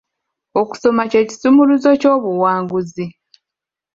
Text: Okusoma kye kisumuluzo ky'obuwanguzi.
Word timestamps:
Okusoma 0.61 1.03
kye 1.11 1.21
kisumuluzo 1.29 1.89
ky'obuwanguzi. 2.01 3.05